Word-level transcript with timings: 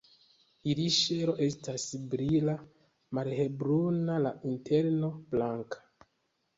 Ilia 0.71 0.93
ŝelo 0.95 1.35
estas 1.49 1.85
brila, 2.15 2.57
malhelbruna, 3.21 4.19
la 4.27 4.35
interno 4.57 5.15
blanka. 5.33 5.89